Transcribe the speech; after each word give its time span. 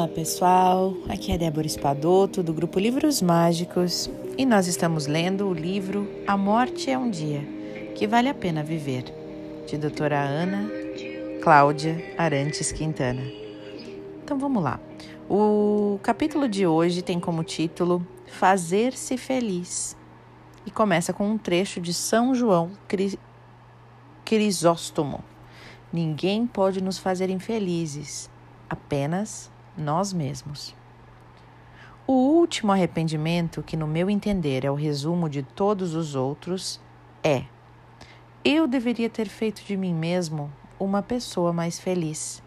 Olá 0.00 0.08
pessoal, 0.08 0.94
aqui 1.10 1.30
é 1.30 1.36
Débora 1.36 1.66
Espadoto 1.66 2.42
do 2.42 2.54
grupo 2.54 2.78
Livros 2.78 3.20
Mágicos 3.20 4.10
e 4.38 4.46
nós 4.46 4.66
estamos 4.66 5.06
lendo 5.06 5.46
o 5.46 5.52
livro 5.52 6.10
A 6.26 6.38
Morte 6.38 6.90
é 6.90 6.96
um 6.96 7.10
Dia 7.10 7.46
que 7.94 8.06
Vale 8.06 8.30
a 8.30 8.34
Pena 8.34 8.62
Viver, 8.62 9.04
de 9.66 9.76
doutora 9.76 10.18
Ana 10.18 10.70
Cláudia 11.42 12.14
Arantes 12.16 12.72
Quintana. 12.72 13.20
Então 14.24 14.38
vamos 14.38 14.62
lá. 14.62 14.80
O 15.28 16.00
capítulo 16.02 16.48
de 16.48 16.66
hoje 16.66 17.02
tem 17.02 17.20
como 17.20 17.44
título 17.44 18.02
Fazer-se 18.26 19.18
Feliz 19.18 19.94
e 20.64 20.70
começa 20.70 21.12
com 21.12 21.28
um 21.28 21.36
trecho 21.36 21.78
de 21.78 21.92
São 21.92 22.34
João 22.34 22.70
Crisóstomo. 24.24 25.22
Ninguém 25.92 26.46
pode 26.46 26.82
nos 26.82 26.96
fazer 26.96 27.28
infelizes, 27.28 28.30
apenas 28.66 29.50
nós 29.76 30.12
mesmos. 30.12 30.74
O 32.06 32.12
último 32.12 32.72
arrependimento, 32.72 33.62
que 33.62 33.76
no 33.76 33.86
meu 33.86 34.10
entender 34.10 34.64
é 34.64 34.70
o 34.70 34.74
resumo 34.74 35.28
de 35.28 35.42
todos 35.42 35.94
os 35.94 36.14
outros, 36.14 36.80
é: 37.22 37.44
eu 38.44 38.66
deveria 38.66 39.08
ter 39.08 39.28
feito 39.28 39.62
de 39.64 39.76
mim 39.76 39.94
mesmo 39.94 40.50
uma 40.78 41.02
pessoa 41.02 41.52
mais 41.52 41.78
feliz. 41.78 42.42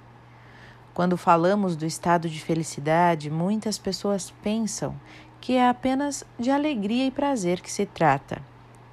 Quando 0.93 1.15
falamos 1.17 1.75
do 1.75 1.85
estado 1.85 2.27
de 2.27 2.39
felicidade, 2.39 3.29
muitas 3.29 3.77
pessoas 3.77 4.31
pensam 4.43 4.99
que 5.39 5.53
é 5.53 5.69
apenas 5.69 6.23
de 6.39 6.51
alegria 6.51 7.05
e 7.05 7.11
prazer 7.11 7.61
que 7.61 7.71
se 7.71 7.85
trata. 7.85 8.41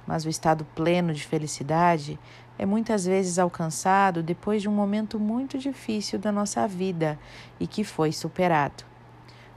Mas 0.07 0.25
o 0.25 0.29
estado 0.29 0.65
pleno 0.75 1.13
de 1.13 1.23
felicidade 1.23 2.19
é 2.61 2.65
muitas 2.67 3.05
vezes 3.05 3.39
alcançado 3.39 4.21
depois 4.21 4.61
de 4.61 4.69
um 4.69 4.71
momento 4.71 5.19
muito 5.19 5.57
difícil 5.57 6.19
da 6.19 6.31
nossa 6.31 6.67
vida 6.67 7.17
e 7.59 7.65
que 7.65 7.83
foi 7.83 8.11
superado. 8.11 8.83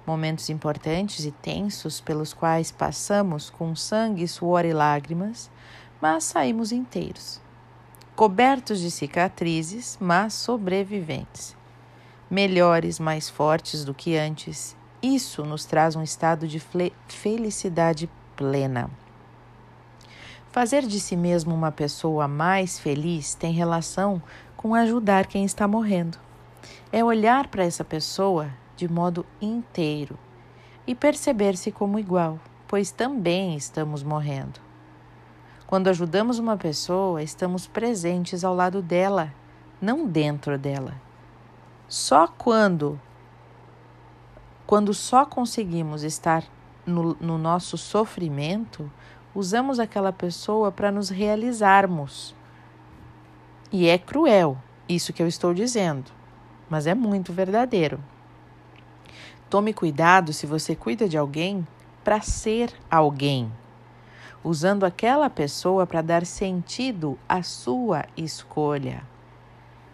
Momentos 0.07 0.49
importantes 0.49 1.27
e 1.27 1.31
tensos 1.31 2.01
pelos 2.01 2.33
quais 2.33 2.71
passamos 2.71 3.51
com 3.51 3.77
sangue, 3.77 4.27
suor 4.27 4.65
e 4.65 4.73
lágrimas, 4.73 5.51
mas 6.01 6.25
saímos 6.25 6.73
inteiros. 6.73 7.43
Cobertos 8.17 8.81
de 8.81 8.91
cicatrizes, 8.91 9.99
mas 10.01 10.33
sobreviventes. 10.33 11.55
Melhores, 12.31 12.99
mais 12.99 13.29
fortes 13.29 13.85
do 13.85 13.93
que 13.93 14.17
antes. 14.17 14.75
Isso 15.03 15.45
nos 15.45 15.67
traz 15.67 15.95
um 15.95 16.03
estado 16.03 16.49
de 16.49 16.63
felicidade 17.07 18.09
plena. 18.35 19.04
Fazer 20.55 20.87
de 20.87 21.01
si 21.01 21.17
mesmo 21.17 21.53
uma 21.53 21.73
pessoa 21.73 22.29
mais 22.29 22.79
feliz 22.79 23.35
tem 23.35 23.53
relação 23.53 24.23
com 24.57 24.73
ajudar 24.73 25.27
quem 25.27 25.45
está 25.45 25.67
morrendo. 25.67 26.17
É 26.93 27.03
olhar 27.03 27.49
para 27.49 27.65
essa 27.65 27.83
pessoa 27.83 28.49
de 28.77 28.87
modo 28.87 29.27
inteiro 29.43 30.17
e 30.87 30.95
perceber-se 30.95 31.73
como 31.73 31.99
igual, 31.99 32.39
pois 32.69 32.93
também 32.93 33.57
estamos 33.57 34.05
morrendo. 34.05 34.61
Quando 35.67 35.89
ajudamos 35.89 36.39
uma 36.39 36.57
pessoa, 36.57 37.21
estamos 37.21 37.67
presentes 37.67 38.45
ao 38.45 38.55
lado 38.55 38.81
dela, 38.81 39.35
não 39.83 40.07
dentro 40.07 40.57
dela. 40.57 40.95
Só 41.89 42.29
quando 42.29 43.01
quando 44.69 44.95
só 44.95 45.27
conseguimos 45.27 46.05
estar 46.05 46.45
no, 46.87 47.15
no 47.15 47.39
nosso 47.39 47.77
sofrimento, 47.77 48.89
usamos 49.35 49.81
aquela 49.81 50.13
pessoa 50.13 50.71
para 50.71 50.93
nos 50.93 51.09
realizarmos. 51.09 52.35
E 53.73 53.89
é 53.89 53.99
cruel 53.99 54.57
isso 54.89 55.13
que 55.13 55.23
eu 55.23 55.27
estou 55.27 55.53
dizendo, 55.53 56.11
mas 56.69 56.87
é 56.87 56.95
muito 56.95 57.33
verdadeiro. 57.33 57.99
Tome 59.51 59.73
cuidado 59.73 60.33
se 60.33 60.47
você 60.47 60.77
cuida 60.77 61.09
de 61.09 61.17
alguém 61.17 61.67
para 62.03 62.21
ser 62.21 62.73
alguém, 62.91 63.51
usando 64.43 64.85
aquela 64.85 65.31
pessoa 65.31 65.87
para 65.87 66.03
dar 66.03 66.27
sentido 66.27 67.19
à 67.29 67.43
sua 67.43 68.05
escolha. 68.17 69.03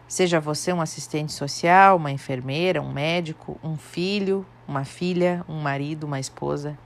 Seja 0.08 0.40
você 0.40 0.72
um 0.72 0.80
assistente 0.80 1.32
social, 1.32 1.96
uma 1.96 2.10
enfermeira, 2.10 2.82
um 2.82 2.92
médico, 2.92 3.60
um 3.62 3.76
filho, 3.76 4.44
uma 4.66 4.84
filha, 4.84 5.44
um 5.48 5.60
marido, 5.60 6.04
uma 6.04 6.18
esposa. 6.18 6.76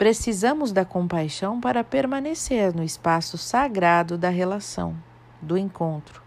Precisamos 0.00 0.72
da 0.72 0.82
compaixão 0.82 1.60
para 1.60 1.84
permanecer 1.84 2.74
no 2.74 2.82
espaço 2.82 3.36
sagrado 3.36 4.16
da 4.16 4.30
relação, 4.30 4.96
do 5.42 5.58
encontro. 5.58 6.22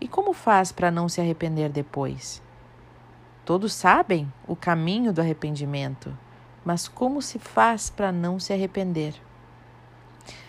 E 0.00 0.08
como 0.08 0.32
faz 0.32 0.72
para 0.72 0.90
não 0.90 1.06
se 1.06 1.20
arrepender 1.20 1.68
depois? 1.68 2.42
Todos 3.44 3.74
sabem 3.74 4.32
o 4.48 4.56
caminho 4.56 5.12
do 5.12 5.20
arrependimento, 5.20 6.16
mas 6.64 6.88
como 6.88 7.20
se 7.20 7.38
faz 7.38 7.90
para 7.90 8.10
não 8.10 8.40
se 8.40 8.54
arrepender? 8.54 9.14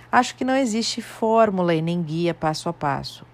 Acho 0.10 0.34
que 0.34 0.46
não 0.46 0.56
existe 0.56 1.02
fórmula 1.02 1.76
e 1.76 1.82
nem 1.82 2.02
guia 2.02 2.34
passo 2.34 2.70
a 2.70 2.74
passo, 2.74 3.26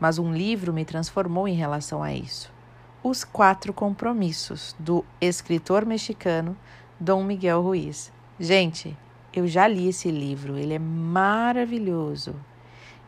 mas 0.00 0.18
um 0.18 0.32
livro 0.32 0.72
me 0.72 0.86
transformou 0.86 1.46
em 1.46 1.56
relação 1.56 2.02
a 2.02 2.10
isso. 2.14 2.50
Os 3.02 3.22
Quatro 3.22 3.74
Compromissos, 3.74 4.74
do 4.78 5.04
escritor 5.20 5.84
mexicano 5.84 6.56
Dom 6.98 7.22
Miguel 7.22 7.60
Ruiz. 7.60 8.10
Gente, 8.42 8.96
eu 9.34 9.46
já 9.46 9.68
li 9.68 9.86
esse 9.86 10.10
livro, 10.10 10.56
ele 10.56 10.72
é 10.72 10.78
maravilhoso. 10.78 12.34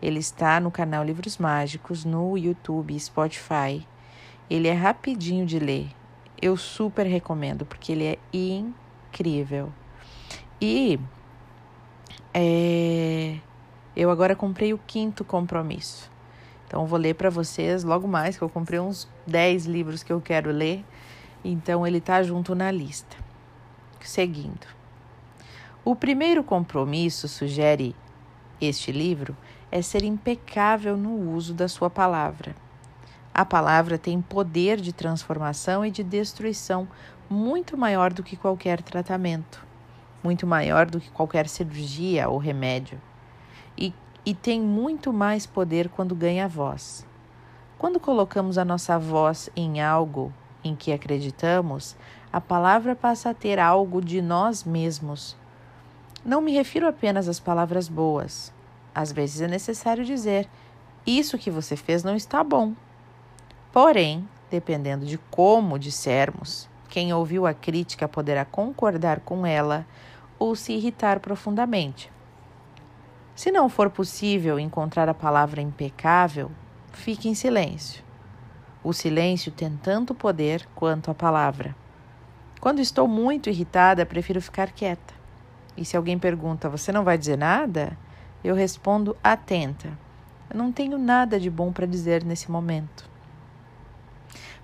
Ele 0.03 0.19
está 0.19 0.61
no 0.61 0.71
canal 0.71 1.03
Livros 1.03 1.39
Mágicos, 1.39 2.05
no 2.05 2.37
YouTube, 2.37 3.01
Spotify. 3.01 3.83
Ele 4.51 4.69
é 4.69 4.75
rapidinho 4.75 5.47
de 5.47 5.59
ler. 5.59 5.89
Eu 6.41 6.55
super 6.55 7.07
recomendo, 7.07 7.65
porque 7.65 7.93
ele 7.93 8.05
é 8.05 8.19
incrível. 8.31 9.73
E 10.61 11.01
é, 12.35 13.39
eu 13.97 14.11
agora 14.11 14.37
comprei 14.37 14.75
o 14.75 14.79
quinto 14.87 15.25
compromisso. 15.25 16.11
Então, 16.67 16.85
vou 16.85 16.99
ler 16.99 17.15
para 17.15 17.31
vocês 17.31 17.85
logo 17.85 18.07
mais, 18.07 18.37
que 18.37 18.43
eu 18.43 18.51
comprei 18.51 18.81
uns 18.81 19.09
10 19.27 19.65
livros 19.65 20.03
que 20.03 20.13
eu 20.13 20.21
quero 20.21 20.51
ler. 20.51 20.85
Então, 21.43 21.87
ele 21.87 21.99
está 21.99 22.23
junto 22.23 22.55
na 22.55 22.71
lista. 22.71 23.17
Seguindo. 23.99 24.82
O 25.85 25.97
primeiro 25.97 26.45
compromisso, 26.45 27.27
sugere 27.27 27.97
este 28.61 28.93
livro, 28.93 29.37
é 29.69 29.83
ser 29.83 30.05
impecável 30.05 30.97
no 30.97 31.35
uso 31.35 31.53
da 31.53 31.67
sua 31.67 31.91
palavra. 31.91 32.55
A 33.35 33.45
palavra 33.45 33.99
tem 33.99 34.23
poder 34.23 34.81
de 34.81 34.93
transformação 34.93 35.85
e 35.85 35.91
de 35.91 36.05
destruição 36.05 36.87
muito 37.29 37.77
maior 37.77 38.13
do 38.13 38.23
que 38.23 38.37
qualquer 38.37 38.81
tratamento, 38.81 39.67
muito 40.23 40.47
maior 40.47 40.87
do 40.87 41.01
que 41.01 41.11
qualquer 41.11 41.49
cirurgia 41.49 42.29
ou 42.29 42.39
remédio. 42.39 43.01
E, 43.77 43.93
e 44.25 44.37
tem 44.37 44.61
muito 44.61 45.13
mais 45.13 45.47
poder 45.47 45.89
quando 45.89 46.15
ganha 46.15 46.47
voz. 46.47 47.05
Quando 47.77 47.99
colocamos 47.99 48.57
a 48.57 48.65
nossa 48.65 49.01
voz 49.01 49.51
em 49.57 49.83
algo 49.83 50.33
em 50.63 50.77
que 50.77 50.93
acreditamos, 50.93 51.97
a 52.33 52.41
palavra 52.41 52.95
passa 52.95 53.31
a 53.31 53.35
ter 53.35 53.59
algo 53.59 54.01
de 54.01 54.23
nós 54.23 54.63
mesmos 54.63 55.42
não 56.25 56.41
me 56.41 56.53
refiro 56.53 56.87
apenas 56.87 57.29
às 57.29 57.41
palavras 57.41 57.89
boas. 57.89 58.53
Às 58.95 59.11
vezes 59.11 59.41
é 59.41 59.49
necessário 59.49 60.05
dizer: 60.05 60.49
Isso 61.07 61.39
que 61.39 61.51
você 61.51 61.77
fez 61.77 62.05
não 62.05 62.15
está 62.15 62.45
bom. 62.45 62.75
Porém, 63.73 64.29
dependendo 64.51 65.07
de 65.07 65.19
como 65.31 65.79
dissermos, 65.79 66.69
quem 66.89 67.13
ouviu 67.13 67.47
a 67.47 67.55
crítica 67.55 68.07
poderá 68.07 68.45
concordar 68.45 69.21
com 69.21 69.47
ela 69.47 69.87
ou 70.39 70.55
se 70.55 70.73
irritar 70.73 71.21
profundamente. 71.21 72.13
Se 73.35 73.51
não 73.51 73.69
for 73.69 73.89
possível 73.89 74.61
encontrar 74.61 75.09
a 75.09 75.15
palavra 75.15 75.63
impecável, 75.63 76.51
fique 76.93 77.29
em 77.29 77.35
silêncio. 77.35 78.05
O 78.85 78.93
silêncio 78.93 79.51
tem 79.51 79.75
tanto 79.77 80.15
poder 80.15 80.69
quanto 80.75 81.11
a 81.11 81.15
palavra. 81.15 81.75
Quando 82.61 82.81
estou 82.81 83.09
muito 83.09 83.49
irritada, 83.49 84.05
prefiro 84.05 84.41
ficar 84.41 84.71
quieta. 84.71 85.22
E 85.77 85.85
se 85.85 85.97
alguém 85.97 86.19
pergunta, 86.19 86.69
você 86.69 86.93
não 86.93 87.05
vai 87.05 87.17
dizer 87.17 87.39
nada? 87.39 87.97
Eu 88.45 88.55
respondo, 88.55 89.17
atenta. 89.23 89.97
Eu 90.51 90.57
não 90.59 90.71
tenho 90.71 90.99
nada 90.99 91.41
de 91.41 91.49
bom 91.49 91.73
para 91.73 91.87
dizer 91.87 92.25
nesse 92.25 92.51
momento. 92.51 93.11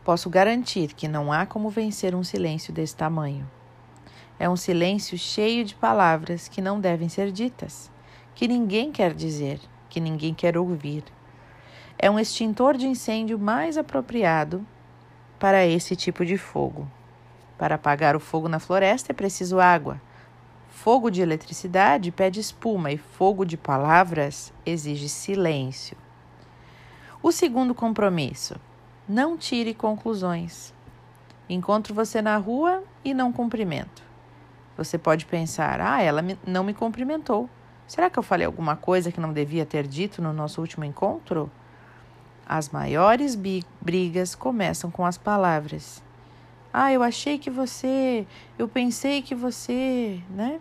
Posso 0.04 0.28
garantir 0.30 0.94
que 0.94 1.06
não 1.06 1.32
há 1.32 1.46
como 1.46 1.70
vencer 1.70 2.14
um 2.14 2.24
silêncio 2.24 2.72
desse 2.72 2.96
tamanho. 2.96 3.48
É 4.38 4.48
um 4.48 4.56
silêncio 4.56 5.18
cheio 5.18 5.64
de 5.64 5.74
palavras 5.74 6.48
que 6.48 6.62
não 6.62 6.80
devem 6.80 7.08
ser 7.08 7.32
ditas, 7.32 7.90
que 8.34 8.46
ninguém 8.46 8.92
quer 8.92 9.12
dizer, 9.12 9.60
que 9.88 10.00
ninguém 10.00 10.32
quer 10.32 10.56
ouvir. 10.56 11.04
É 11.98 12.10
um 12.10 12.18
extintor 12.18 12.76
de 12.76 12.86
incêndio 12.86 13.38
mais 13.38 13.76
apropriado 13.76 14.64
para 15.38 15.66
esse 15.66 15.96
tipo 15.96 16.24
de 16.24 16.38
fogo. 16.38 16.88
Para 17.58 17.74
apagar 17.74 18.14
o 18.14 18.20
fogo 18.20 18.48
na 18.48 18.60
floresta 18.60 19.12
é 19.12 19.14
preciso 19.14 19.58
água. 19.58 20.00
Fogo 20.68 21.10
de 21.10 21.20
eletricidade 21.20 22.10
pede 22.10 22.40
espuma 22.40 22.92
e 22.92 22.98
fogo 22.98 23.44
de 23.44 23.56
palavras 23.56 24.52
exige 24.64 25.08
silêncio. 25.08 25.96
O 27.22 27.32
segundo 27.32 27.74
compromisso: 27.74 28.54
não 29.08 29.36
tire 29.36 29.74
conclusões. 29.74 30.72
Encontro 31.48 31.94
você 31.94 32.22
na 32.22 32.36
rua 32.36 32.84
e 33.04 33.12
não 33.12 33.32
cumprimento. 33.32 34.02
Você 34.76 34.96
pode 34.96 35.26
pensar: 35.26 35.80
ah, 35.80 36.00
ela 36.00 36.22
não 36.46 36.62
me 36.62 36.74
cumprimentou. 36.74 37.48
Será 37.86 38.10
que 38.10 38.18
eu 38.18 38.22
falei 38.22 38.46
alguma 38.46 38.76
coisa 38.76 39.10
que 39.10 39.20
não 39.20 39.32
devia 39.32 39.64
ter 39.64 39.86
dito 39.86 40.20
no 40.20 40.32
nosso 40.32 40.60
último 40.60 40.84
encontro? 40.84 41.50
As 42.46 42.68
maiores 42.68 43.36
brigas 43.80 44.34
começam 44.34 44.90
com 44.90 45.04
as 45.04 45.18
palavras. 45.18 46.02
Ah, 46.72 46.92
eu 46.92 47.02
achei 47.02 47.38
que 47.38 47.50
você, 47.50 48.26
eu 48.58 48.68
pensei 48.68 49.22
que 49.22 49.34
você, 49.34 50.22
né? 50.30 50.60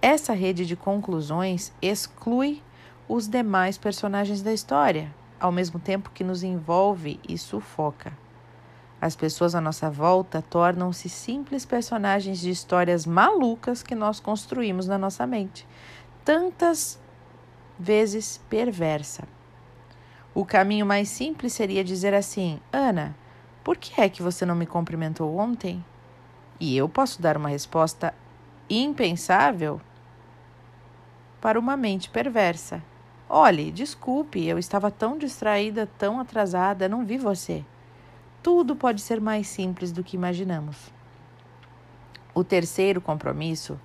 Essa 0.00 0.32
rede 0.32 0.64
de 0.64 0.76
conclusões 0.76 1.72
exclui 1.82 2.62
os 3.08 3.26
demais 3.26 3.76
personagens 3.76 4.42
da 4.42 4.52
história, 4.52 5.12
ao 5.40 5.50
mesmo 5.50 5.80
tempo 5.80 6.10
que 6.10 6.22
nos 6.22 6.42
envolve 6.42 7.18
e 7.28 7.36
sufoca. 7.36 8.16
As 9.00 9.16
pessoas 9.16 9.54
à 9.54 9.60
nossa 9.60 9.90
volta 9.90 10.42
tornam-se 10.42 11.08
simples 11.08 11.64
personagens 11.64 12.38
de 12.40 12.50
histórias 12.50 13.06
malucas 13.06 13.82
que 13.82 13.94
nós 13.94 14.20
construímos 14.20 14.86
na 14.86 14.98
nossa 14.98 15.26
mente, 15.26 15.66
tantas 16.24 17.00
vezes 17.78 18.40
perversa. 18.48 19.26
O 20.34 20.44
caminho 20.44 20.84
mais 20.84 21.08
simples 21.08 21.52
seria 21.52 21.82
dizer 21.82 22.12
assim: 22.12 22.60
Ana, 22.72 23.16
por 23.62 23.76
que 23.76 24.00
é 24.00 24.08
que 24.08 24.22
você 24.22 24.46
não 24.46 24.54
me 24.54 24.66
cumprimentou 24.66 25.36
ontem? 25.36 25.84
E 26.60 26.76
eu 26.76 26.88
posso 26.88 27.20
dar 27.20 27.36
uma 27.36 27.48
resposta 27.48 28.14
impensável 28.68 29.80
para 31.40 31.58
uma 31.58 31.76
mente 31.76 32.10
perversa. 32.10 32.82
Olhe, 33.28 33.70
desculpe, 33.70 34.44
eu 34.44 34.58
estava 34.58 34.90
tão 34.90 35.18
distraída, 35.18 35.88
tão 35.98 36.18
atrasada, 36.18 36.88
não 36.88 37.04
vi 37.04 37.18
você. 37.18 37.64
Tudo 38.42 38.74
pode 38.74 39.00
ser 39.00 39.20
mais 39.20 39.46
simples 39.46 39.92
do 39.92 40.02
que 40.02 40.16
imaginamos. 40.16 40.92
O 42.34 42.42
terceiro 42.42 43.00
compromisso 43.00 43.78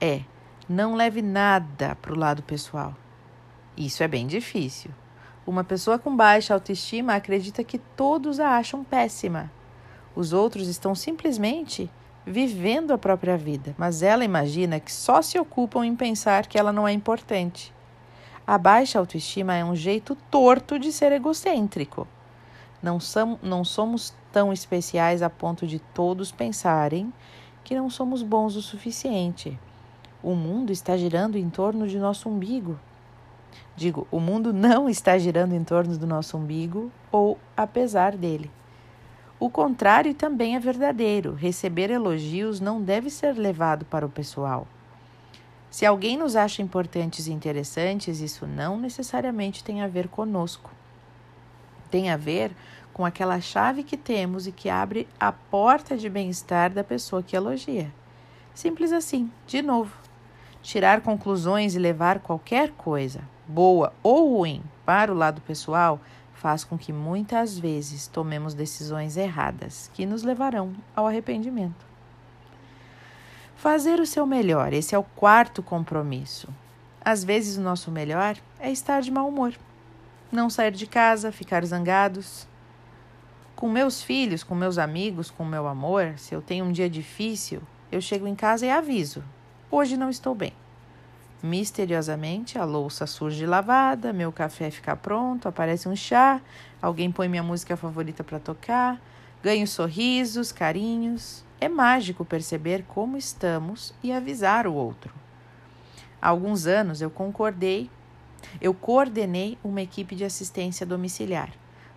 é 0.00 0.22
não 0.68 0.94
leve 0.94 1.22
nada 1.22 1.94
para 1.96 2.12
o 2.12 2.18
lado 2.18 2.42
pessoal. 2.42 2.94
Isso 3.76 4.02
é 4.02 4.08
bem 4.08 4.26
difícil. 4.26 4.90
Uma 5.48 5.64
pessoa 5.64 5.98
com 5.98 6.14
baixa 6.14 6.52
autoestima 6.52 7.14
acredita 7.14 7.64
que 7.64 7.78
todos 7.78 8.38
a 8.38 8.58
acham 8.58 8.84
péssima. 8.84 9.50
Os 10.14 10.34
outros 10.34 10.68
estão 10.68 10.94
simplesmente 10.94 11.90
vivendo 12.26 12.92
a 12.92 12.98
própria 12.98 13.34
vida, 13.34 13.74
mas 13.78 14.02
ela 14.02 14.26
imagina 14.26 14.78
que 14.78 14.92
só 14.92 15.22
se 15.22 15.38
ocupam 15.38 15.86
em 15.86 15.96
pensar 15.96 16.46
que 16.46 16.58
ela 16.58 16.70
não 16.70 16.86
é 16.86 16.92
importante. 16.92 17.72
A 18.46 18.58
baixa 18.58 18.98
autoestima 18.98 19.54
é 19.54 19.64
um 19.64 19.74
jeito 19.74 20.14
torto 20.30 20.78
de 20.78 20.92
ser 20.92 21.12
egocêntrico. 21.12 22.06
Não, 22.82 23.00
som, 23.00 23.38
não 23.42 23.64
somos 23.64 24.12
tão 24.30 24.52
especiais 24.52 25.22
a 25.22 25.30
ponto 25.30 25.66
de 25.66 25.78
todos 25.78 26.30
pensarem 26.30 27.10
que 27.64 27.74
não 27.74 27.88
somos 27.88 28.22
bons 28.22 28.54
o 28.54 28.60
suficiente. 28.60 29.58
O 30.22 30.34
mundo 30.34 30.70
está 30.72 30.94
girando 30.94 31.38
em 31.38 31.48
torno 31.48 31.88
de 31.88 31.98
nosso 31.98 32.28
umbigo. 32.28 32.78
Digo, 33.76 34.06
o 34.10 34.18
mundo 34.18 34.52
não 34.52 34.88
está 34.88 35.16
girando 35.18 35.54
em 35.54 35.62
torno 35.62 35.96
do 35.96 36.06
nosso 36.06 36.36
umbigo 36.36 36.90
ou 37.12 37.38
apesar 37.56 38.16
dele. 38.16 38.50
O 39.40 39.48
contrário 39.48 40.12
também 40.14 40.56
é 40.56 40.58
verdadeiro. 40.58 41.32
Receber 41.32 41.90
elogios 41.90 42.60
não 42.60 42.82
deve 42.82 43.08
ser 43.08 43.36
levado 43.36 43.84
para 43.84 44.04
o 44.04 44.10
pessoal. 44.10 44.66
Se 45.70 45.86
alguém 45.86 46.16
nos 46.16 46.34
acha 46.34 46.60
importantes 46.60 47.26
e 47.26 47.32
interessantes, 47.32 48.20
isso 48.20 48.46
não 48.46 48.76
necessariamente 48.76 49.62
tem 49.62 49.80
a 49.80 49.86
ver 49.86 50.08
conosco. 50.08 50.70
Tem 51.88 52.10
a 52.10 52.16
ver 52.16 52.50
com 52.92 53.04
aquela 53.04 53.40
chave 53.40 53.84
que 53.84 53.96
temos 53.96 54.48
e 54.48 54.52
que 54.52 54.68
abre 54.68 55.06
a 55.20 55.30
porta 55.30 55.96
de 55.96 56.08
bem-estar 56.08 56.72
da 56.72 56.82
pessoa 56.82 57.22
que 57.22 57.36
elogia. 57.36 57.92
Simples 58.54 58.90
assim, 58.90 59.30
de 59.46 59.62
novo. 59.62 60.07
Tirar 60.68 61.00
conclusões 61.00 61.74
e 61.74 61.78
levar 61.78 62.18
qualquer 62.18 62.72
coisa, 62.72 63.22
boa 63.46 63.90
ou 64.02 64.36
ruim, 64.36 64.62
para 64.84 65.10
o 65.10 65.16
lado 65.16 65.40
pessoal 65.40 65.98
faz 66.34 66.62
com 66.62 66.76
que 66.76 66.92
muitas 66.92 67.58
vezes 67.58 68.06
tomemos 68.06 68.52
decisões 68.52 69.16
erradas 69.16 69.90
que 69.94 70.04
nos 70.04 70.22
levarão 70.22 70.74
ao 70.94 71.06
arrependimento. 71.06 71.86
Fazer 73.56 73.98
o 73.98 74.04
seu 74.04 74.26
melhor, 74.26 74.74
esse 74.74 74.94
é 74.94 74.98
o 74.98 75.02
quarto 75.02 75.62
compromisso. 75.62 76.50
Às 77.02 77.24
vezes 77.24 77.56
o 77.56 77.62
nosso 77.62 77.90
melhor 77.90 78.36
é 78.60 78.70
estar 78.70 79.00
de 79.00 79.10
mau 79.10 79.26
humor, 79.26 79.54
não 80.30 80.50
sair 80.50 80.72
de 80.72 80.86
casa, 80.86 81.32
ficar 81.32 81.64
zangados. 81.64 82.46
Com 83.56 83.70
meus 83.70 84.02
filhos, 84.02 84.44
com 84.44 84.54
meus 84.54 84.76
amigos, 84.76 85.30
com 85.30 85.46
meu 85.46 85.66
amor, 85.66 86.18
se 86.18 86.34
eu 86.34 86.42
tenho 86.42 86.66
um 86.66 86.72
dia 86.72 86.90
difícil, 86.90 87.62
eu 87.90 88.02
chego 88.02 88.26
em 88.26 88.34
casa 88.34 88.66
e 88.66 88.70
aviso: 88.70 89.24
hoje 89.70 89.96
não 89.96 90.10
estou 90.10 90.34
bem. 90.34 90.52
Misteriosamente, 91.42 92.58
a 92.58 92.64
louça 92.64 93.06
surge 93.06 93.46
lavada, 93.46 94.12
meu 94.12 94.32
café 94.32 94.70
fica 94.70 94.96
pronto, 94.96 95.46
aparece 95.46 95.88
um 95.88 95.94
chá, 95.94 96.40
alguém 96.82 97.12
põe 97.12 97.28
minha 97.28 97.44
música 97.44 97.76
favorita 97.76 98.24
para 98.24 98.40
tocar, 98.40 99.00
ganho 99.42 99.66
sorrisos, 99.66 100.50
carinhos. 100.50 101.44
É 101.60 101.68
mágico 101.68 102.24
perceber 102.24 102.84
como 102.88 103.16
estamos 103.16 103.94
e 104.02 104.12
avisar 104.12 104.66
o 104.66 104.74
outro. 104.74 105.12
Há 106.20 106.28
alguns 106.28 106.66
anos 106.66 107.00
eu 107.00 107.10
concordei, 107.10 107.88
eu 108.60 108.74
coordenei 108.74 109.58
uma 109.62 109.82
equipe 109.82 110.16
de 110.16 110.24
assistência 110.24 110.84
domiciliar. 110.84 111.50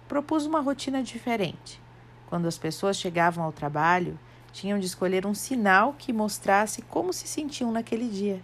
Propus 0.08 0.46
uma 0.46 0.62
rotina 0.62 1.02
diferente. 1.02 1.82
Quando 2.28 2.48
as 2.48 2.58
pessoas 2.58 2.98
chegavam 2.98 3.44
ao 3.44 3.52
trabalho, 3.52 4.20
tinham 4.52 4.80
de 4.80 4.86
escolher 4.86 5.26
um 5.26 5.34
sinal 5.34 5.96
que 5.98 6.14
mostrasse 6.14 6.82
como 6.84 7.12
se 7.14 7.28
sentiam 7.28 7.72
naquele 7.72 8.08
dia. 8.08 8.42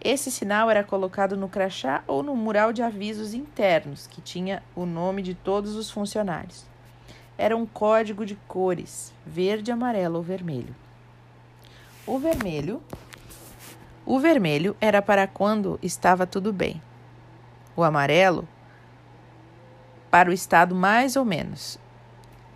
Esse 0.00 0.30
sinal 0.30 0.68
era 0.68 0.82
colocado 0.82 1.36
no 1.36 1.48
crachá 1.48 2.02
ou 2.06 2.22
no 2.22 2.34
mural 2.34 2.72
de 2.72 2.82
avisos 2.82 3.34
internos, 3.34 4.06
que 4.06 4.20
tinha 4.20 4.62
o 4.74 4.84
nome 4.84 5.22
de 5.22 5.34
todos 5.34 5.76
os 5.76 5.90
funcionários. 5.90 6.64
Era 7.38 7.56
um 7.56 7.64
código 7.64 8.26
de 8.26 8.34
cores: 8.48 9.12
verde, 9.24 9.70
amarelo 9.70 10.16
ou 10.16 10.22
vermelho. 10.22 10.74
O 12.04 12.18
vermelho 12.18 12.82
o 14.04 14.18
vermelho 14.18 14.76
era 14.80 15.00
para 15.00 15.28
quando 15.28 15.78
estava 15.80 16.26
tudo 16.26 16.52
bem. 16.52 16.82
O 17.76 17.84
amarelo 17.84 18.48
para 20.10 20.28
o 20.28 20.32
estado 20.32 20.74
mais 20.74 21.14
ou 21.14 21.24
menos. 21.24 21.78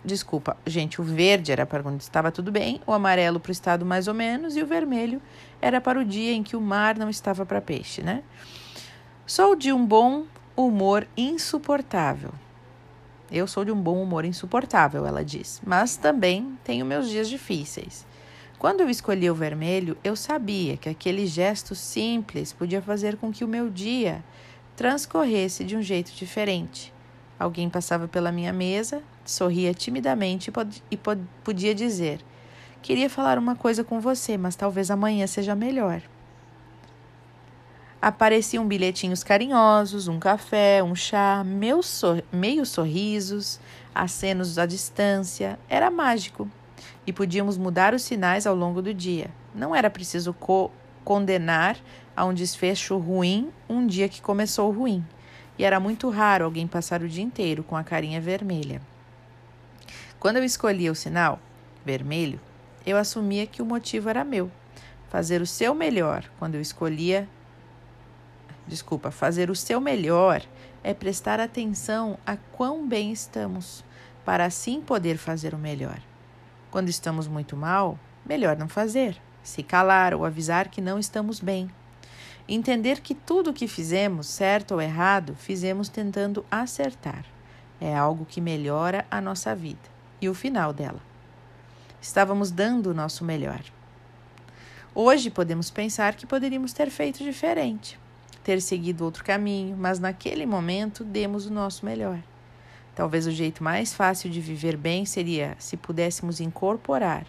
Desculpa, 0.07 0.55
gente, 0.65 1.01
o 1.01 1.03
verde 1.03 1.51
era 1.51 1.65
para 1.65 1.83
quando 1.83 1.99
estava 1.99 2.31
tudo 2.31 2.49
bem, 2.49 2.79
o 2.87 2.93
amarelo 2.93 3.41
para 3.41 3.49
o 3.49 3.51
estado 3.51 3.85
mais 3.85 4.07
ou 4.07 4.13
menos 4.13 4.55
e 4.55 4.61
o 4.61 4.65
vermelho 4.65 5.21
era 5.61 5.81
para 5.81 5.99
o 5.99 6.05
dia 6.05 6.31
em 6.31 6.43
que 6.43 6.55
o 6.55 6.61
mar 6.61 6.97
não 6.97 7.09
estava 7.09 7.45
para 7.45 7.59
peixe, 7.59 8.01
né? 8.01 8.23
Sou 9.25 9.53
de 9.53 9.73
um 9.73 9.85
bom 9.85 10.23
humor 10.55 11.05
insuportável. 11.17 12.31
Eu 13.29 13.47
sou 13.47 13.65
de 13.65 13.71
um 13.73 13.75
bom 13.75 14.01
humor 14.01 14.23
insuportável, 14.23 15.05
ela 15.05 15.25
diz, 15.25 15.61
mas 15.67 15.97
também 15.97 16.57
tenho 16.63 16.85
meus 16.85 17.09
dias 17.09 17.27
difíceis. 17.27 18.07
Quando 18.57 18.79
eu 18.79 18.89
escolhi 18.89 19.29
o 19.29 19.35
vermelho, 19.35 19.97
eu 20.05 20.15
sabia 20.15 20.77
que 20.77 20.87
aquele 20.87 21.27
gesto 21.27 21.75
simples 21.75 22.53
podia 22.53 22.81
fazer 22.81 23.17
com 23.17 23.29
que 23.29 23.43
o 23.43 23.47
meu 23.47 23.69
dia 23.69 24.23
transcorresse 24.73 25.65
de 25.65 25.75
um 25.75 25.81
jeito 25.81 26.13
diferente. 26.13 26.93
Alguém 27.39 27.69
passava 27.69 28.07
pela 28.07 28.31
minha 28.31 28.51
mesa, 28.51 29.03
sorria 29.23 29.73
timidamente 29.73 30.51
e 30.89 30.97
podia 31.43 31.75
dizer: 31.75 32.19
Queria 32.81 33.09
falar 33.09 33.37
uma 33.37 33.55
coisa 33.55 33.83
com 33.83 33.99
você, 33.99 34.37
mas 34.37 34.55
talvez 34.55 34.89
amanhã 34.89 35.27
seja 35.27 35.53
melhor. 35.53 36.01
Apareciam 38.01 38.67
bilhetinhos 38.67 39.23
carinhosos, 39.23 40.07
um 40.07 40.19
café, 40.19 40.81
um 40.83 40.95
chá, 40.95 41.43
meus 41.43 41.87
sor 41.87 42.23
meios 42.31 42.69
sorrisos, 42.69 43.59
acenos 43.93 44.57
à 44.57 44.65
distância. 44.65 45.59
Era 45.69 45.91
mágico. 45.91 46.49
E 47.05 47.13
podíamos 47.13 47.57
mudar 47.57 47.93
os 47.93 48.03
sinais 48.03 48.45
ao 48.45 48.55
longo 48.55 48.81
do 48.81 48.93
dia. 48.93 49.29
Não 49.53 49.75
era 49.75 49.89
preciso 49.89 50.33
co 50.33 50.71
condenar 51.03 51.77
a 52.15 52.25
um 52.25 52.33
desfecho 52.33 52.97
ruim 52.97 53.49
um 53.69 53.87
dia 53.87 54.09
que 54.09 54.21
começou 54.21 54.71
ruim 54.71 55.05
e 55.57 55.63
era 55.63 55.79
muito 55.79 56.09
raro 56.09 56.45
alguém 56.45 56.67
passar 56.67 57.01
o 57.01 57.09
dia 57.09 57.23
inteiro 57.23 57.63
com 57.63 57.75
a 57.75 57.83
carinha 57.83 58.21
vermelha. 58.21 58.81
Quando 60.19 60.37
eu 60.37 60.43
escolhia 60.43 60.91
o 60.91 60.95
sinal 60.95 61.39
vermelho, 61.85 62.39
eu 62.85 62.97
assumia 62.97 63.45
que 63.45 63.61
o 63.61 63.65
motivo 63.65 64.09
era 64.09 64.23
meu. 64.23 64.51
Fazer 65.09 65.41
o 65.41 65.47
seu 65.47 65.73
melhor 65.73 66.25
quando 66.37 66.55
eu 66.55 66.61
escolhia. 66.61 67.27
Desculpa, 68.67 69.11
fazer 69.11 69.49
o 69.49 69.55
seu 69.55 69.79
melhor 69.79 70.41
é 70.83 70.93
prestar 70.93 71.39
atenção 71.39 72.17
a 72.25 72.37
quão 72.37 72.87
bem 72.87 73.11
estamos, 73.11 73.83
para 74.25 74.45
assim 74.45 74.81
poder 74.81 75.17
fazer 75.17 75.53
o 75.53 75.57
melhor. 75.57 75.99
Quando 76.69 76.89
estamos 76.89 77.27
muito 77.27 77.55
mal, 77.55 77.97
melhor 78.25 78.57
não 78.57 78.67
fazer, 78.67 79.17
se 79.41 79.63
calar 79.63 80.13
ou 80.13 80.25
avisar 80.25 80.67
que 80.67 80.81
não 80.81 80.99
estamos 80.99 81.39
bem. 81.39 81.69
Entender 82.49 83.01
que 83.01 83.13
tudo 83.13 83.49
o 83.49 83.53
que 83.53 83.67
fizemos, 83.67 84.27
certo 84.27 84.73
ou 84.73 84.81
errado, 84.81 85.35
fizemos 85.35 85.89
tentando 85.89 86.45
acertar. 86.49 87.25
É 87.79 87.95
algo 87.95 88.25
que 88.25 88.39
melhora 88.39 89.05
a 89.11 89.19
nossa 89.19 89.53
vida 89.53 89.89
e 90.21 90.29
o 90.29 90.33
final 90.33 90.71
dela. 90.71 91.01
Estávamos 92.01 92.49
dando 92.49 92.91
o 92.91 92.93
nosso 92.93 93.25
melhor. 93.25 93.61
Hoje 94.95 95.29
podemos 95.29 95.69
pensar 95.69 96.15
que 96.15 96.25
poderíamos 96.25 96.71
ter 96.71 96.89
feito 96.89 97.23
diferente, 97.23 97.99
ter 98.43 98.61
seguido 98.61 99.03
outro 99.03 99.23
caminho, 99.23 99.75
mas 99.77 99.99
naquele 99.99 100.45
momento 100.45 101.03
demos 101.03 101.45
o 101.45 101.53
nosso 101.53 101.85
melhor. 101.85 102.19
Talvez 102.95 103.27
o 103.27 103.31
jeito 103.31 103.63
mais 103.63 103.93
fácil 103.93 104.29
de 104.29 104.39
viver 104.41 104.75
bem 104.75 105.05
seria 105.05 105.55
se 105.59 105.77
pudéssemos 105.77 106.39
incorporar 106.39 107.27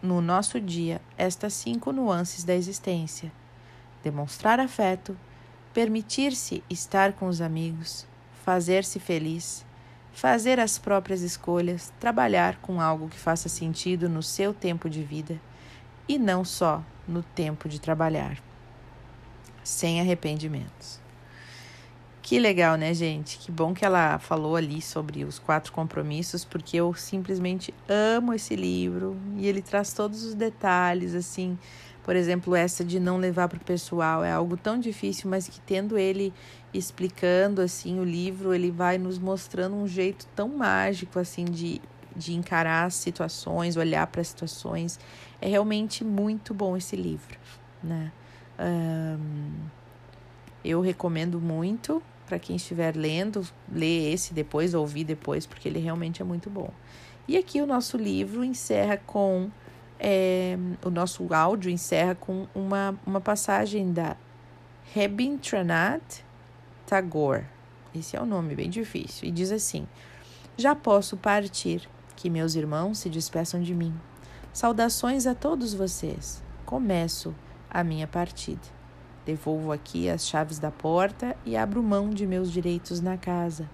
no 0.00 0.20
nosso 0.20 0.60
dia 0.60 1.00
estas 1.18 1.52
cinco 1.54 1.92
nuances 1.92 2.44
da 2.44 2.54
existência: 2.54 3.30
demonstrar 4.04 4.60
afeto, 4.60 5.16
permitir-se 5.72 6.62
estar 6.70 7.14
com 7.14 7.26
os 7.26 7.40
amigos, 7.40 8.06
fazer-se 8.44 9.00
feliz, 9.00 9.64
fazer 10.12 10.60
as 10.60 10.78
próprias 10.78 11.22
escolhas, 11.22 11.92
trabalhar 11.98 12.58
com 12.58 12.80
algo 12.80 13.08
que 13.08 13.18
faça 13.18 13.48
sentido 13.48 14.08
no 14.08 14.22
seu 14.22 14.54
tempo 14.54 14.88
de 14.88 15.02
vida 15.02 15.40
e 16.06 16.18
não 16.18 16.44
só 16.44 16.84
no 17.08 17.22
tempo 17.22 17.68
de 17.68 17.80
trabalhar, 17.80 18.38
sem 19.64 20.00
arrependimentos. 20.00 21.02
Que 22.20 22.38
legal, 22.38 22.76
né, 22.76 22.94
gente? 22.94 23.38
Que 23.38 23.52
bom 23.52 23.74
que 23.74 23.84
ela 23.84 24.18
falou 24.18 24.56
ali 24.56 24.80
sobre 24.80 25.24
os 25.24 25.38
quatro 25.38 25.70
compromissos, 25.72 26.42
porque 26.42 26.76
eu 26.78 26.94
simplesmente 26.94 27.74
amo 27.86 28.32
esse 28.32 28.56
livro 28.56 29.14
e 29.36 29.46
ele 29.46 29.60
traz 29.60 29.92
todos 29.92 30.24
os 30.24 30.34
detalhes, 30.34 31.14
assim. 31.14 31.58
Por 32.04 32.14
exemplo, 32.14 32.54
essa 32.54 32.84
de 32.84 33.00
não 33.00 33.16
levar 33.16 33.48
para 33.48 33.56
o 33.56 33.64
pessoal 33.64 34.22
é 34.22 34.30
algo 34.30 34.56
tão 34.56 34.78
difícil, 34.78 35.28
mas 35.28 35.48
que 35.48 35.58
tendo 35.60 35.98
ele 35.98 36.32
explicando 36.72 37.62
assim 37.62 37.98
o 37.98 38.04
livro, 38.04 38.54
ele 38.54 38.70
vai 38.70 38.98
nos 38.98 39.18
mostrando 39.18 39.74
um 39.74 39.88
jeito 39.88 40.26
tão 40.36 40.48
mágico 40.48 41.18
assim 41.18 41.44
de, 41.44 41.80
de 42.14 42.34
encarar 42.34 42.84
as 42.84 42.94
situações, 42.94 43.76
olhar 43.76 44.06
para 44.06 44.20
as 44.20 44.28
situações. 44.28 45.00
É 45.40 45.48
realmente 45.48 46.04
muito 46.04 46.52
bom 46.52 46.76
esse 46.76 46.94
livro, 46.94 47.38
né? 47.82 48.12
Um, 48.58 49.50
eu 50.64 50.80
recomendo 50.80 51.40
muito 51.40 52.02
para 52.26 52.38
quem 52.38 52.56
estiver 52.56 52.96
lendo, 52.96 53.46
ler 53.70 54.12
esse 54.12 54.32
depois, 54.32 54.74
ouvir 54.74 55.04
depois, 55.04 55.46
porque 55.46 55.68
ele 55.68 55.78
realmente 55.78 56.22
é 56.22 56.24
muito 56.24 56.48
bom. 56.48 56.70
E 57.26 57.36
aqui 57.36 57.60
o 57.60 57.66
nosso 57.66 57.96
livro 57.96 58.44
encerra 58.44 58.96
com. 58.96 59.50
É, 59.98 60.56
o 60.84 60.90
nosso 60.90 61.32
áudio 61.32 61.70
encerra 61.70 62.14
com 62.14 62.46
uma, 62.54 62.98
uma 63.06 63.20
passagem 63.20 63.92
da 63.92 64.16
Rabindranath 64.94 66.24
Tagore. 66.86 67.46
Esse 67.94 68.16
é 68.16 68.20
o 68.20 68.24
um 68.24 68.26
nome 68.26 68.54
bem 68.54 68.68
difícil. 68.68 69.28
E 69.28 69.30
diz 69.30 69.52
assim: 69.52 69.86
Já 70.56 70.74
posso 70.74 71.16
partir, 71.16 71.88
que 72.16 72.28
meus 72.28 72.54
irmãos 72.54 72.98
se 72.98 73.08
despeçam 73.08 73.60
de 73.62 73.74
mim. 73.74 73.94
Saudações 74.52 75.26
a 75.26 75.34
todos 75.34 75.74
vocês. 75.74 76.42
Começo 76.64 77.34
a 77.70 77.82
minha 77.82 78.06
partida. 78.06 78.62
Devolvo 79.24 79.72
aqui 79.72 80.08
as 80.08 80.26
chaves 80.26 80.58
da 80.58 80.70
porta 80.70 81.36
e 81.44 81.56
abro 81.56 81.82
mão 81.82 82.10
de 82.10 82.26
meus 82.26 82.52
direitos 82.52 83.00
na 83.00 83.16
casa. 83.16 83.68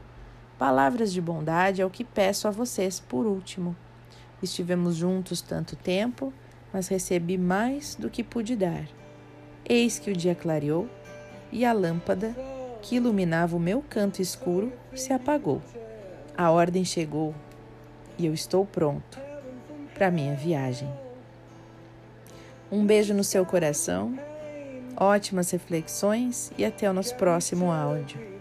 Palavras 0.59 1.13
de 1.13 1.21
bondade 1.21 1.83
é 1.83 1.87
o 1.87 1.91
que 1.91 2.05
peço 2.05 2.47
a 2.47 2.51
vocês 2.51 3.01
por 3.01 3.27
último. 3.27 3.77
Estivemos 4.43 4.97
juntos 4.97 5.41
tanto 5.41 5.77
tempo, 5.77 6.33
mas 6.73 6.89
recebi 6.89 7.37
mais 7.37 7.95
do 7.95 8.09
que 8.09 8.25
pude 8.25 8.57
dar. 8.57 8.87
Eis 9.69 9.99
que 9.99 10.11
o 10.11 10.17
dia 10.17 10.35
clareou 10.35 10.89
e 11.53 11.65
a 11.65 11.73
lâmpada 11.73 12.35
que 12.83 12.97
iluminava 12.97 13.57
o 13.57 13.61
meu 13.61 13.85
canto 13.89 14.23
escuro 14.23 14.73
se 14.95 15.13
apagou. 15.13 15.61
A 16.37 16.51
ordem 16.51 16.85
chegou 16.85 17.35
e 18.17 18.27
eu 18.27 18.33
estou 18.33 18.65
pronto 18.65 19.19
para 19.95 20.11
minha 20.11 20.35
viagem. 20.35 20.89
Um 22.73 22.87
beijo 22.87 23.13
no 23.13 23.25
seu 23.25 23.45
coração 23.45 24.17
ótimas 24.97 25.51
reflexões 25.51 26.53
e 26.59 26.65
até 26.65 26.89
o 26.89 26.93
nosso 26.93 27.15
próximo 27.17 27.73
áudio. 27.73 28.40